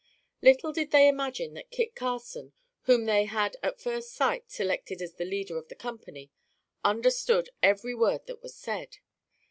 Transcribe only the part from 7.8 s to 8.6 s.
word that was